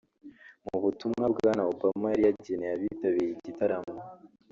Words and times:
Mu 0.67 0.77
butumwa 0.83 1.25
Bwana 1.33 1.61
Obama 1.73 2.05
yari 2.11 2.23
yageneye 2.27 2.73
abitabiriye 2.73 3.31
igitaramo 3.35 3.93